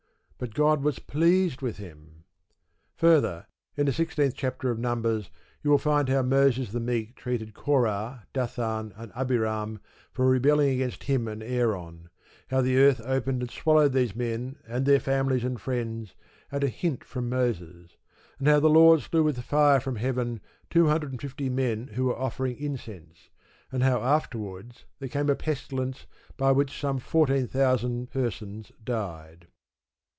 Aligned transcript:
But 0.43 0.55
God 0.55 0.81
was 0.81 0.97
pleased 0.97 1.61
with 1.61 1.77
him. 1.77 2.23
Further, 2.95 3.45
in 3.77 3.85
the 3.85 3.93
sixteenth 3.93 4.33
chapter 4.35 4.71
of 4.71 4.79
Numbers 4.79 5.29
you 5.61 5.69
will 5.69 5.77
find 5.77 6.09
how 6.09 6.23
Moses 6.23 6.71
the 6.71 6.79
Meek 6.79 7.15
treated 7.15 7.53
Korah, 7.53 8.25
Dathan, 8.33 8.91
and 8.97 9.11
Abiram 9.15 9.81
for 10.11 10.25
rebelling 10.25 10.69
against 10.71 11.03
himself 11.03 11.31
and 11.33 11.43
Aaron; 11.43 12.09
how 12.49 12.59
the 12.61 12.79
earth 12.79 12.99
opened 13.01 13.43
and 13.43 13.51
swallowed 13.51 13.93
these 13.93 14.15
men 14.15 14.55
and 14.67 14.87
their 14.87 14.99
families 14.99 15.43
and 15.43 15.61
friends, 15.61 16.15
at 16.51 16.63
a 16.63 16.69
hint 16.69 17.03
from 17.03 17.29
Moses; 17.29 17.97
and 18.39 18.47
how 18.47 18.59
the 18.59 18.67
Lord 18.67 19.01
slew 19.01 19.21
with 19.21 19.43
fire 19.43 19.79
from 19.79 19.97
heaven 19.97 20.41
two 20.71 20.87
hundred 20.87 21.11
and 21.11 21.21
fifty 21.21 21.49
men 21.49 21.89
who 21.89 22.05
were 22.05 22.17
offering 22.17 22.57
incense, 22.57 23.29
and 23.71 23.83
how 23.83 24.01
afterwards 24.01 24.85
there 24.97 25.07
came 25.07 25.29
a 25.29 25.35
pestilence 25.35 26.07
by 26.35 26.51
which 26.51 26.79
some 26.79 26.97
fourteen 26.97 27.47
thousand 27.47 28.09
persons 28.09 28.71
died. 28.83 29.45